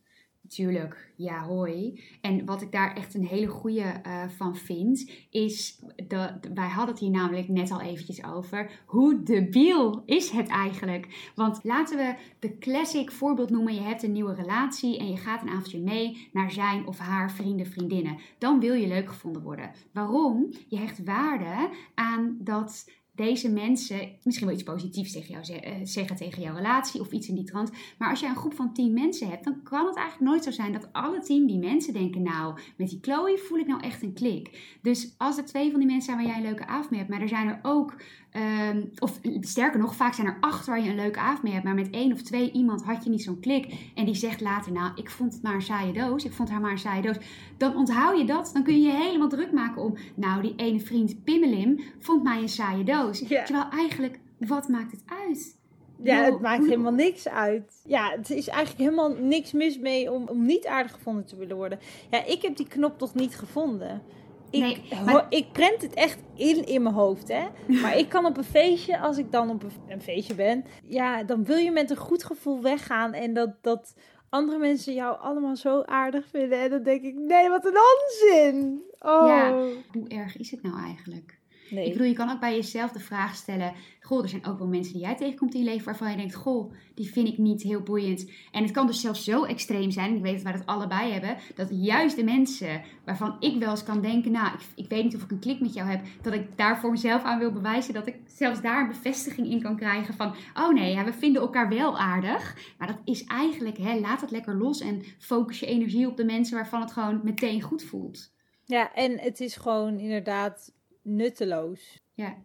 [0.48, 2.00] Tuurlijk, ja hoi.
[2.20, 6.94] En wat ik daar echt een hele goede eh, van vind, is, dat wij hadden
[6.94, 11.30] het hier namelijk net al eventjes over, hoe debiel is het eigenlijk?
[11.34, 15.42] Want laten we de classic voorbeeld noemen, je hebt een nieuwe relatie en je gaat
[15.42, 18.18] een avondje mee naar zijn of haar vrienden, vriendinnen.
[18.38, 19.70] Dan wil je leuk gevonden worden.
[19.92, 20.52] Waarom?
[20.68, 26.16] Je hecht waarde aan dat deze mensen misschien wel iets positiefs tegen jou eh, zeggen
[26.16, 27.70] tegen jouw relatie of iets in die trant.
[27.98, 30.51] Maar als je een groep van tien mensen hebt, dan kan het eigenlijk nooit zo
[30.51, 34.03] zijn dat alle tien die mensen denken: Nou, met die Chloe voel ik nou echt
[34.03, 34.77] een klik.
[34.83, 37.12] Dus als er twee van die mensen zijn waar jij een leuke avond mee hebt,
[37.12, 37.94] maar er zijn er ook,
[38.31, 41.64] ehm, of sterker nog, vaak zijn er acht waar je een leuke avond mee hebt,
[41.64, 43.90] maar met één of twee iemand had je niet zo'n klik.
[43.94, 46.61] En die zegt later: Nou, ik vond het maar een saaie doos, ik vond haar
[46.61, 47.16] maar een saaie doos.
[47.57, 50.81] Dan onthoud je dat, dan kun je je helemaal druk maken om: Nou, die ene
[50.81, 53.01] vriend Pimmelim vond mij een saaie doos.
[53.10, 53.44] Ja.
[53.44, 55.60] Terwijl eigenlijk, wat maakt het uit?
[56.02, 57.82] Ja, het maakt helemaal niks uit.
[57.86, 61.56] Ja, het is eigenlijk helemaal niks mis mee om, om niet aardig gevonden te willen
[61.56, 61.78] worden.
[62.10, 64.02] Ja, ik heb die knop toch niet gevonden.
[64.50, 67.42] Ik, Nee, maar- ik prent het echt in in mijn hoofd, hè.
[67.82, 70.64] Maar ik kan op een feestje, als ik dan op een, een feestje ben...
[70.84, 73.12] Ja, dan wil je met een goed gevoel weggaan.
[73.12, 73.94] En dat, dat
[74.28, 76.60] andere mensen jou allemaal zo aardig vinden.
[76.60, 78.82] En dan denk ik, nee, wat een onzin.
[78.98, 79.52] Oh, Ja.
[79.92, 81.38] Hoe erg is het nou eigenlijk?
[81.72, 81.87] Nee.
[81.87, 84.68] Ik bedoel, je kan ook bij jezelf de vraag stellen: Goh, er zijn ook wel
[84.68, 87.62] mensen die jij tegenkomt in je leven waarvan je denkt: Goh, die vind ik niet
[87.62, 88.30] heel boeiend.
[88.50, 91.12] En het kan dus zelfs zo extreem zijn, en ik weet dat wij dat allebei
[91.12, 95.04] hebben, dat juist de mensen waarvan ik wel eens kan denken: Nou, ik, ik weet
[95.04, 97.52] niet of ik een klik met jou heb, dat ik daar voor mezelf aan wil
[97.52, 101.12] bewijzen dat ik zelfs daar een bevestiging in kan krijgen van: Oh nee, ja, we
[101.12, 102.56] vinden elkaar wel aardig.
[102.78, 106.24] Maar dat is eigenlijk, hè, laat het lekker los en focus je energie op de
[106.24, 108.30] mensen waarvan het gewoon meteen goed voelt.
[108.64, 112.02] Ja, en het is gewoon inderdaad nutteloos.
[112.14, 112.36] Ja.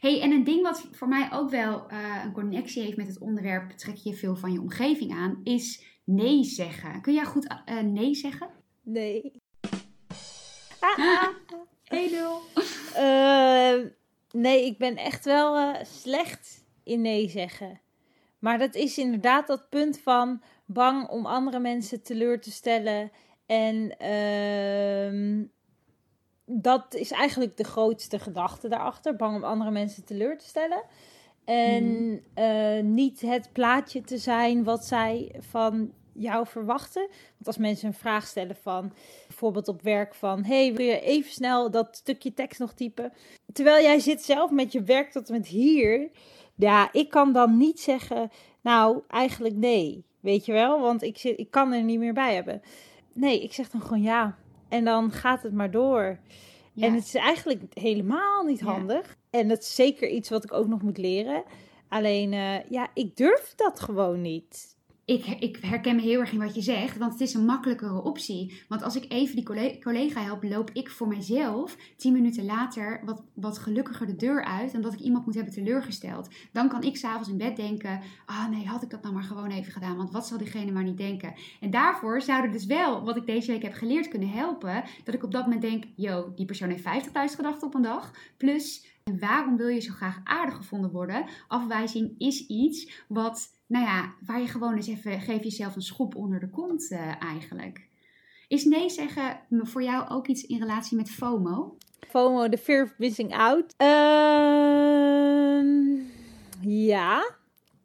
[0.00, 3.18] Hey, en een ding wat voor mij ook wel eh, een connectie heeft met het
[3.18, 7.00] onderwerp trek je veel van je omgeving aan, is nee zeggen.
[7.00, 8.50] Kun jij goed eh, nee zeggen?
[8.82, 9.42] Nee.
[10.80, 11.28] Ah,
[11.84, 11.96] 1-0.
[12.94, 13.74] Eh,
[14.32, 17.80] nee, ik ben echt wel slecht in nee zeggen.
[18.38, 23.10] Maar dat is inderdaad dat punt van bang om andere mensen teleur te stellen.
[23.46, 25.44] En ehm,
[26.50, 29.16] dat is eigenlijk de grootste gedachte daarachter.
[29.16, 30.82] Bang om andere mensen teleur te stellen.
[31.44, 37.08] En eh, niet het plaatje te zijn wat zij van jou verwachten.
[37.10, 38.92] Want als mensen een vraag stellen van
[39.26, 40.44] bijvoorbeeld op werk van...
[40.44, 43.12] hey, wil je even snel dat stukje tekst nog typen?
[43.52, 46.10] Terwijl jij zit zelf met je werk tot en met hier.
[46.54, 48.30] Ja, ik kan dan niet zeggen,
[48.60, 50.04] nou, eigenlijk nee.
[50.20, 50.80] Weet je wel?
[50.80, 52.62] Want ik, zit, ik kan er niet meer bij hebben.
[53.12, 54.38] Nee, ik zeg dan gewoon ja.
[54.68, 56.18] En dan gaat het maar door.
[56.72, 56.86] Ja.
[56.86, 58.64] En het is eigenlijk helemaal niet Ja.
[58.66, 59.16] handig.
[59.30, 61.44] En dat is zeker iets wat ik ook nog moet leren.
[61.88, 64.76] Alleen, eh, ja, ik durf dat gewoon niet.
[65.08, 68.02] Ik, ik herken me heel erg in wat je zegt, want het is een makkelijkere
[68.02, 68.62] optie.
[68.68, 73.00] Want als ik even die colle- collega help, loop ik voor mijzelf tien minuten later
[73.04, 76.28] wat, wat gelukkiger de deur uit dan dat ik iemand moet hebben teleurgesteld.
[76.52, 79.50] Dan kan ik s'avonds in bed denken, ah nee, had ik dat nou maar gewoon
[79.50, 81.34] even gedaan, want wat zal diegene maar niet denken?
[81.60, 85.14] En daarvoor zou er dus wel, wat ik deze week heb geleerd, kunnen helpen, dat
[85.14, 88.96] ik op dat moment denk, yo, die persoon heeft 50.000 gedachten op een dag, plus...
[89.04, 91.24] En waarom wil je zo graag aardig gevonden worden?
[91.46, 96.14] Afwijzing is iets wat, nou ja, waar je gewoon eens even, geef jezelf een schop
[96.14, 97.86] onder de kont eh, eigenlijk.
[98.48, 101.76] Is nee zeggen voor jou ook iets in relatie met FOMO?
[102.08, 103.74] FOMO, the fear of missing out.
[103.76, 105.66] Ehm,
[106.60, 107.36] ja.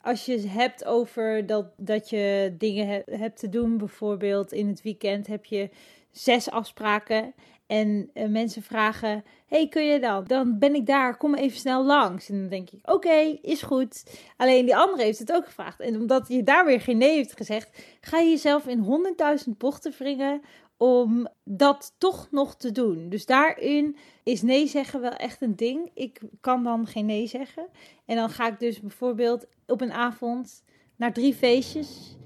[0.02, 4.67] Als je het hebt over dat, dat je dingen he- hebt te doen, bijvoorbeeld in
[4.67, 5.69] het weekend heb je
[6.12, 7.34] zes afspraken
[7.73, 10.23] en eh, mensen vragen: Hey, kun je dan?
[10.23, 12.29] Dan ben ik daar, kom even snel langs.
[12.29, 14.19] En dan denk ik: Oké, is goed.
[14.38, 15.79] Alleen die andere heeft het ook gevraagd.
[15.79, 19.93] En omdat je daar weer geen nee heeft gezegd, ga je jezelf in honderdduizend bochten
[19.97, 20.41] wringen
[20.77, 23.09] om dat toch nog te doen.
[23.09, 25.91] Dus daarin is nee zeggen wel echt een ding.
[25.93, 27.67] Ik kan dan geen nee zeggen.
[28.05, 30.63] En dan ga ik dus bijvoorbeeld op een avond
[30.95, 32.17] naar drie feestjes.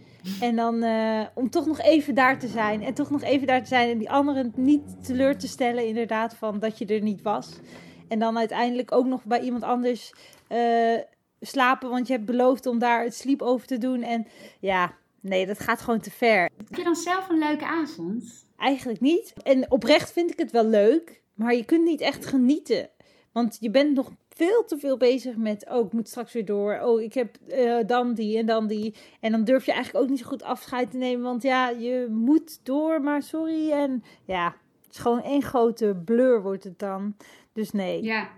[0.42, 2.84] En dan eh, om toch nog even daar te zijn.
[2.84, 3.90] En toch nog even daar te zijn.
[3.90, 7.60] En die anderen niet teleur te stellen, inderdaad, van dat je er niet was.
[8.08, 10.14] En dan uiteindelijk ook nog bij iemand anders
[10.48, 10.98] eh,
[11.42, 11.90] slapen.
[11.90, 14.04] Want je hebt beloofd om daar het sleepover te doen.
[14.04, 14.28] En
[14.60, 16.50] ja, nee, dat gaat gewoon te ver.
[16.58, 18.46] Heb je dan zelf een leuke avond?
[18.58, 19.34] Eigenlijk niet.
[19.44, 21.22] En oprecht vind ik het wel leuk.
[21.34, 22.90] Maar je kunt niet echt genieten.
[23.32, 26.80] Want je bent nog veel te veel bezig met, oh, ik moet straks weer door.
[26.82, 28.94] Oh, ik heb eh, dan die en dan die.
[29.20, 31.24] En dan durf je eigenlijk ook niet zo goed afscheid te nemen.
[31.24, 33.72] Want ja, je moet door, maar sorry.
[33.72, 37.16] En ja, het is gewoon één grote blur wordt het dan.
[37.54, 38.04] Dus nee.
[38.04, 38.30] Ja.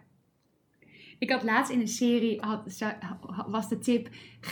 [1.20, 2.84] Ik had laatst in een serie, had,
[3.48, 4.10] was de tip,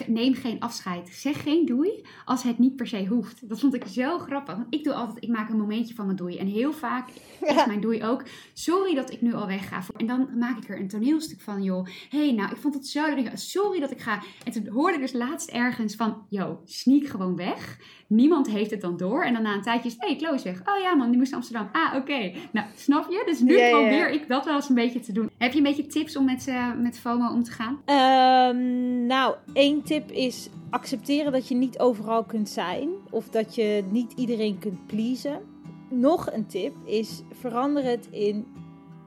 [0.07, 1.09] neem geen afscheid.
[1.09, 3.49] Zeg geen doei als het niet per se hoeft.
[3.49, 4.55] Dat vond ik zo grappig.
[4.55, 6.37] Want ik doe altijd, ik maak een momentje van mijn doei.
[6.37, 7.09] En heel vaak
[7.41, 9.83] is mijn doei ook, sorry dat ik nu al wegga.
[9.97, 11.87] En dan maak ik er een toneelstuk van, joh.
[12.09, 13.05] Hé, hey, nou, ik vond het zo.
[13.33, 14.23] Sorry dat ik ga.
[14.43, 17.79] En toen hoorde ik dus laatst ergens van, yo, sneak gewoon weg.
[18.07, 19.23] Niemand heeft het dan door.
[19.23, 20.59] En dan na een tijdje is, hé, hey, Chloe is weg.
[20.59, 21.69] Oh ja man, die moest naar Amsterdam.
[21.71, 22.31] Ah, oké.
[22.51, 23.23] Nou, snap je?
[23.25, 25.29] Dus nu probeer ik dat wel eens een beetje te doen.
[25.37, 27.81] Heb je een beetje tips om met, eh, met FOMO om te gaan?
[27.85, 32.89] Ehm, nou, één tip is accepteren dat je niet overal kunt zijn.
[33.09, 35.41] Of dat je niet iedereen kunt pleasen.
[35.89, 38.47] Nog een tip is verander het in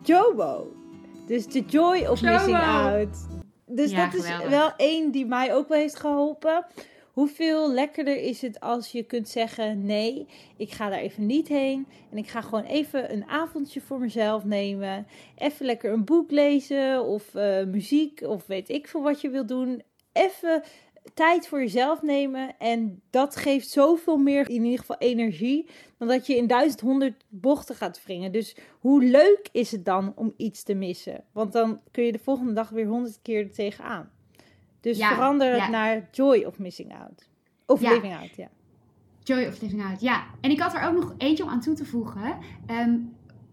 [0.02, 0.72] JOMO.
[1.26, 3.26] Dus the joy of missing out.
[3.66, 6.66] Dus Ja, dat is wel één die mij ook wel heeft geholpen.
[7.20, 11.87] Hoeveel lekkerder is het als je kunt zeggen: nee, ik ga daar even niet heen.
[12.11, 15.06] En ik ga gewoon even een avondje voor mezelf nemen.
[15.37, 19.46] Even lekker een boek lezen of eh, muziek of weet ik veel wat je wil
[19.46, 19.83] doen.
[20.12, 20.62] Even
[21.14, 22.59] tijd voor jezelf nemen.
[22.59, 27.24] En dat geeft zoveel meer, in ieder geval energie, dan dat je in duizend honderd
[27.28, 28.33] bochten gaat wringen.
[28.33, 31.24] Dus hoe leuk is het dan om iets te missen?
[31.33, 34.11] Want dan kun je de volgende dag weer honderd keer er tegenaan.
[34.81, 35.69] Dus Ja, verander het ja.
[35.69, 37.29] naar joy of missing out.
[37.66, 37.93] Of Ja.
[37.93, 38.49] living out, ja.
[39.23, 40.25] Joy of Living Out, ja.
[40.40, 42.37] En ik had er ook nog eentje om aan toe te voegen.
[42.66, 42.95] Ehm,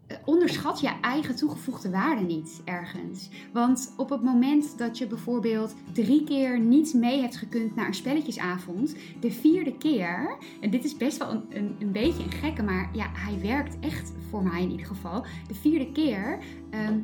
[0.07, 3.29] eh, onderschat je eigen toegevoegde waarde niet ergens.
[3.53, 7.93] Want op het moment dat je bijvoorbeeld drie keer niet mee hebt gekund naar een
[7.93, 12.63] spelletjesavond, de vierde keer, en dit is best wel een, een, een beetje een gekke,
[12.63, 15.25] maar ja, hij werkt echt voor mij in ieder geval.
[15.47, 16.99] De vierde keer ehm,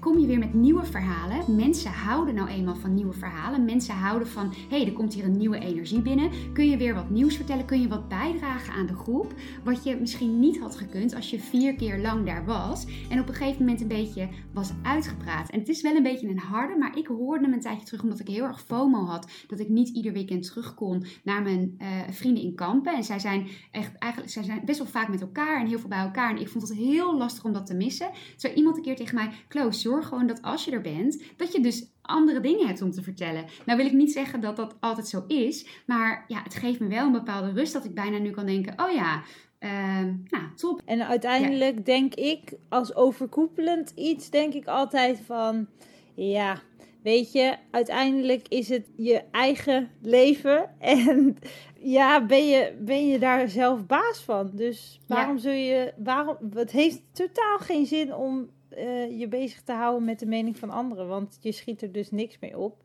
[0.00, 1.56] kom je weer met nieuwe verhalen.
[1.56, 3.64] Mensen houden nou eenmaal van nieuwe verhalen.
[3.64, 6.30] Mensen houden van, hé, hey, er komt hier een nieuwe energie binnen.
[6.52, 7.64] Kun je weer wat nieuws vertellen?
[7.64, 9.34] Kun je wat bijdragen aan de groep?
[9.64, 12.86] Wat je misschien niet had gekund als je vier keer lang daar was.
[13.08, 15.50] En op een gegeven moment een beetje was uitgepraat.
[15.50, 18.02] En het is wel een beetje een harde, maar ik hoorde hem een tijdje terug
[18.02, 19.30] omdat ik heel erg FOMO had.
[19.46, 22.94] Dat ik niet ieder weekend terug kon naar mijn eh, vrienden in kampen.
[22.94, 25.88] En zij zijn echt eigenlijk, zij zijn best wel vaak met elkaar en heel veel
[25.88, 26.30] bij elkaar.
[26.30, 28.10] En ik vond het heel lastig om dat te missen.
[28.36, 29.30] Zo iemand een keer tegen mij,
[29.72, 33.02] Zorg gewoon dat als je er bent, dat je dus andere dingen hebt om te
[33.02, 33.44] vertellen.
[33.66, 36.88] Nou wil ik niet zeggen dat dat altijd zo is, maar ja, het geeft me
[36.88, 39.22] wel een bepaalde rust dat ik bijna nu kan denken, oh ja,
[39.58, 40.82] ehm, nou top.
[40.84, 45.66] En uiteindelijk denk ik, als overkoepelend iets, denk ik altijd van,
[46.14, 46.62] ja,
[47.02, 51.36] weet je, uiteindelijk is het je eigen leven en
[51.78, 54.50] ja, ben je, ben je daar zelf baas van.
[54.52, 59.72] Dus waarom zul je, waarom, het heeft totaal geen zin om eh, je bezig te
[59.72, 62.82] houden met de mening van anderen, want je schiet er dus niks mee op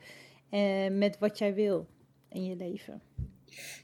[0.49, 1.88] eh, met wat jij wil
[2.30, 3.02] in je leven.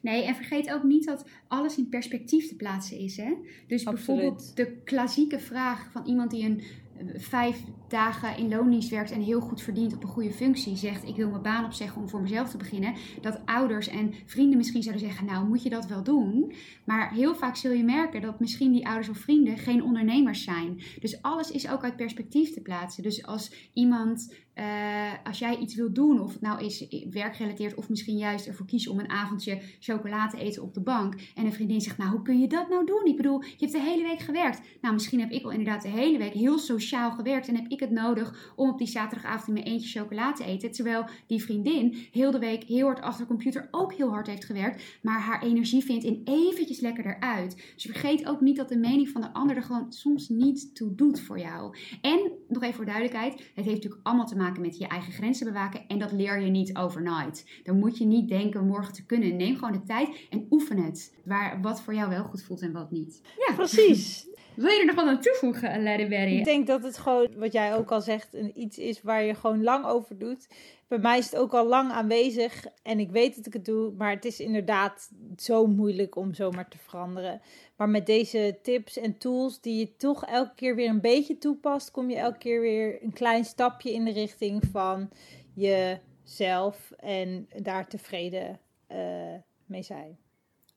[0.02, 3.18] Nee, en vergeet ook niet dat alles in perspectief te plaatsen is.
[3.18, 3.34] Hè?
[3.68, 3.96] Dus Absoluut.
[3.96, 6.62] bijvoorbeeld de klassieke vraag van iemand die een
[6.98, 7.62] eh, vijf
[7.96, 11.30] dagen in loondienst werkt en heel goed verdient op een goede functie, zegt ik wil
[11.30, 12.94] mijn baan opzeggen om voor mezelf te beginnen.
[13.22, 16.54] Dat ouders en vrienden misschien zouden zeggen, nou moet je dat wel doen.
[16.86, 20.82] Maar heel vaak zul je merken dat misschien die ouders of vrienden geen ondernemers zijn.
[21.00, 23.04] Dus alles is ook uit perspectief te plaatsen.
[23.04, 27.90] Dus als iemand, eh, als jij iets wil doen, of het nou is werkgerelateerd of
[27.90, 31.16] misschien juist ervoor kiezen om een avondje chocola te eten op de bank.
[31.36, 33.06] En een vriendin zegt, nou hoe kun je dat nou doen?
[33.06, 34.62] Ik bedoel, je hebt de hele week gewerkt.
[34.82, 37.80] Nou, misschien heb ik wel inderdaad de hele week heel sociaal gewerkt en heb ik
[37.92, 40.72] nodig om op die zaterdagavond in mijn eentje chocola te eten.
[40.72, 44.46] Terwijl die vriendin heel de week heel hard achter de computer ook heel hard heeft
[44.46, 47.74] gewerkt, maar haar energie vindt in eventjes lekker eruit.
[47.74, 50.96] Dus vergeet ook niet dat de mening van de ander er gewoon soms niet toe
[50.96, 51.78] doet voor jou.
[52.02, 55.46] En nog even voor duidelijkheid, het heeft natuurlijk allemaal te maken met je eigen grenzen
[55.46, 57.46] bewaken en dat leer je niet overnight.
[57.64, 59.36] Dan moet je niet denken morgen te kunnen.
[59.36, 61.16] Neem gewoon de tijd en oefen het.
[61.26, 63.22] Waar, wat voor jou wel goed voelt en wat niet.
[63.48, 64.25] Ja, Precies.
[64.56, 66.38] Wil je er nog wat aan toevoegen, Lady Berry?
[66.38, 69.36] Ik denk dat het gewoon, wat jij ook al zegt, een iets is waar je
[69.36, 70.48] gewoon lang over doet.
[70.88, 73.94] Bij mij is het ook al lang aanwezig en ik weet dat ik het doe,
[73.98, 77.42] maar het is inderdaad zo moeilijk om zomaar te veranderen.
[77.76, 81.92] Maar met deze tips en tools die je toch elke keer weer een beetje toepast,
[81.92, 85.10] kom je elke keer weer een klein stapje in de richting van
[85.54, 89.34] jezelf en daar tevreden eh,
[89.66, 90.18] mee zijn.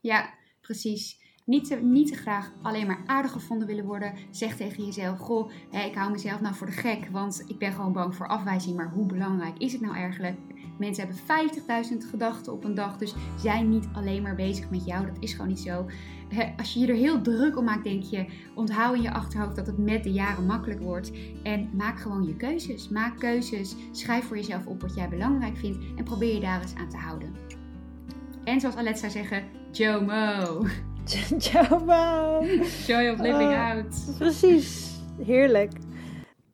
[0.01, 1.28] Ja, precies.
[1.49, 4.13] Niet te, niet te graag alleen maar aardig gevonden willen worden.
[4.31, 7.93] Zeg tegen jezelf: Goh, ik hou mezelf nou voor de gek, want ik ben gewoon
[7.93, 8.77] bang voor afwijzing.
[8.77, 10.37] Maar hoe belangrijk is het nou eigenlijk?
[10.79, 11.23] Mensen hebben
[12.03, 15.07] 50.000 gedachten op een dag, dus zijn niet alleen maar bezig met jou.
[15.07, 15.87] Dat is gewoon niet zo.
[16.57, 19.67] Als je je er heel druk om maakt, denk je: onthoud in je achterhoofd dat
[19.67, 21.13] het met de jaren makkelijk wordt.
[21.43, 22.89] En maak gewoon je keuzes.
[22.89, 23.77] Maak keuzes.
[23.91, 26.97] Schrijf voor jezelf op wat jij belangrijk vindt en probeer je daar eens aan te
[26.97, 27.35] houden.
[28.45, 30.67] En zoals Alet zou zeggen: Jomo.
[31.39, 32.67] Ciao, bye.
[32.87, 33.71] Joy of living Oh.
[33.71, 34.17] out.
[34.19, 35.73] Precies, heerlijk.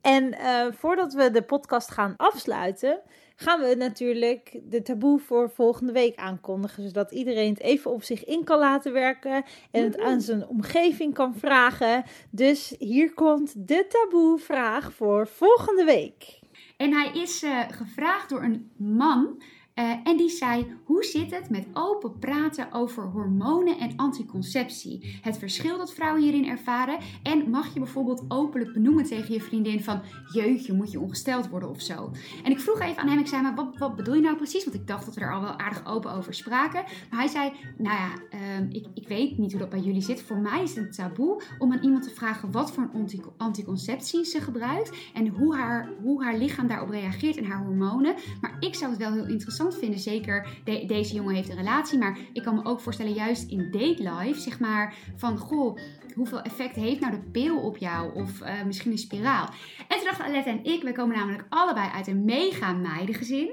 [0.01, 3.01] En eh, voordat we de podcast gaan afsluiten,
[3.37, 6.83] gaan we natuurlijk de taboe voor volgende week aankondigen.
[6.83, 11.15] Zodat iedereen het even op zich in kan laten werken en het aan zijn omgeving
[11.15, 12.05] kan vragen.
[12.31, 16.39] Dus hier komt de taboe-vraag voor volgende week.
[16.77, 19.43] En hij is eh, gevraagd door een man.
[19.75, 25.19] Eh, en die zei: Hoe zit het met open praten over hormonen en anticonceptie?
[25.23, 26.99] Het verschil dat vrouwen hierin ervaren.
[27.23, 30.01] En mag je bijvoorbeeld openlijk benoemen tegen je vriendin: van
[30.33, 32.11] jeugdje, moet je ongesteld worden of zo?
[32.45, 34.65] En ik vroeg even aan hem: Ik zei, maar wat, wat bedoel je nou precies?
[34.65, 36.85] Want ik dacht dat we er al wel aardig open over spraken.
[37.11, 40.23] Maar hij zei: Nou ja, ehm, ik, ik weet niet hoe dat bij jullie zit.
[40.23, 42.91] Voor mij is het taboe om aan iemand te vragen wat voor
[43.37, 44.97] anticonceptie ze gebruikt.
[45.15, 48.15] En hoe haar, hoe haar lichaam daarop reageert en haar hormonen.
[48.41, 49.99] Maar ik zou het wel heel interessant vinden.
[49.99, 51.99] Zeker, de- deze jongen heeft een relatie.
[51.99, 55.79] Maar ik kan me ook voorstellen, juist in date life, zeg maar, van goh,
[56.15, 58.15] hoeveel effect heeft nou de pil op jou?
[58.15, 59.49] Of eh, misschien een spiraal.
[59.89, 63.51] En toen dachten Alette en ik, wij komen namelijk allebei uit een mega meidengezin.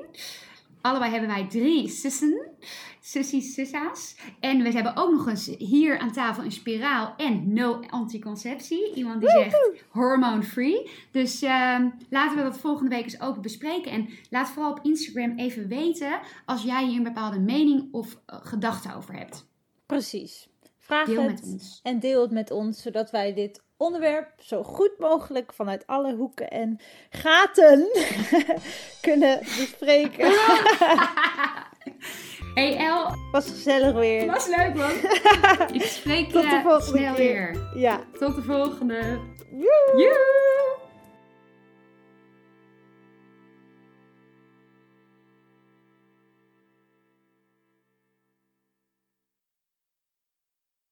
[0.81, 2.47] Allebei hebben wij drie zussen.
[3.01, 4.15] Sussies, sussa's.
[4.39, 8.93] En we hebben ook nog eens hier aan tafel een spiraal en no anticonceptie.
[8.93, 10.89] Iemand die zegt hormone free.
[11.11, 13.91] Dus ehm, laten we dat volgende week eens open bespreken.
[13.91, 18.37] En laat vooral op Instagram even weten als jij hier een bepaalde mening of eh,
[18.41, 19.47] gedachte over hebt.
[19.85, 20.49] Precies.
[20.77, 21.79] Vraag Deel het met ons.
[21.83, 26.49] en deel het met ons, zodat wij dit onderwerp zo goed mogelijk vanuit alle hoeken
[26.49, 27.87] en gaten
[29.01, 30.31] kunnen bespreken.
[32.53, 34.25] Hey El, Was gezellig weer.
[34.25, 34.91] was leuk man.
[35.81, 37.51] Ik spreek Tot de je volgende snel keer.
[37.51, 37.69] weer.
[37.75, 37.99] Ja.
[38.19, 39.19] Tot de volgende.
[39.51, 40.11] Joe!